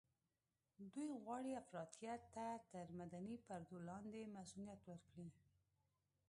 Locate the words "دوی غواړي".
0.93-1.51